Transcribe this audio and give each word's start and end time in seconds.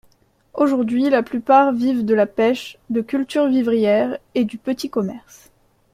Aujourd'hui 0.55 1.11
la 1.11 1.21
plupart 1.21 1.73
vivent 1.73 2.03
de 2.03 2.15
la 2.15 2.25
pêche, 2.25 2.79
de 2.89 3.01
cultures 3.01 3.47
vivrières 3.47 4.17
et 4.33 4.45
du 4.45 4.57
petit 4.57 4.89
commerce. 4.89 5.51